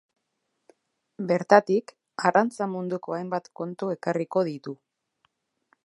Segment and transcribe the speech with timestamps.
[1.31, 1.93] Bertatik,
[2.29, 4.79] arrantza munduko hainbat kontu ekarriko ditu.